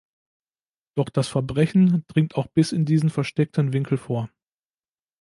Doch 0.95 1.09
das 1.09 1.27
Verbrechen 1.27 2.05
dringt 2.07 2.33
auch 2.33 2.47
bis 2.47 2.71
in 2.71 2.85
diesen 2.85 3.11
versteckten 3.11 3.71
Winkel 3.71 3.99
vor. 3.99 4.31